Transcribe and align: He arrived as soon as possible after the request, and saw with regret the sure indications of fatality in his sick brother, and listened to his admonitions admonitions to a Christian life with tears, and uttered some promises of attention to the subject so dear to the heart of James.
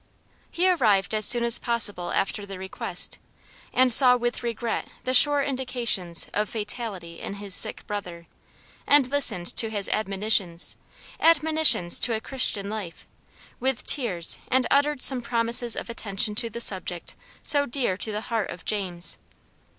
He 0.49 0.67
arrived 0.67 1.13
as 1.13 1.25
soon 1.27 1.43
as 1.43 1.59
possible 1.59 2.11
after 2.11 2.43
the 2.43 2.57
request, 2.57 3.19
and 3.71 3.93
saw 3.93 4.17
with 4.17 4.41
regret 4.41 4.87
the 5.03 5.13
sure 5.13 5.43
indications 5.43 6.25
of 6.33 6.49
fatality 6.49 7.19
in 7.19 7.35
his 7.35 7.53
sick 7.53 7.85
brother, 7.85 8.25
and 8.87 9.11
listened 9.11 9.55
to 9.57 9.69
his 9.69 9.87
admonitions 9.89 10.75
admonitions 11.19 11.99
to 11.99 12.15
a 12.15 12.19
Christian 12.19 12.67
life 12.67 13.05
with 13.59 13.85
tears, 13.85 14.39
and 14.49 14.65
uttered 14.71 15.03
some 15.03 15.21
promises 15.21 15.75
of 15.75 15.87
attention 15.87 16.33
to 16.33 16.49
the 16.49 16.61
subject 16.61 17.13
so 17.43 17.67
dear 17.67 17.95
to 17.95 18.11
the 18.11 18.21
heart 18.21 18.49
of 18.49 18.65
James. 18.65 19.17